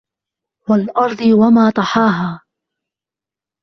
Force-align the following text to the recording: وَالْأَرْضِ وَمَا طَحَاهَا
وَالْأَرْضِ 0.69 1.21
وَمَا 1.39 1.69
طَحَاهَا 1.71 2.41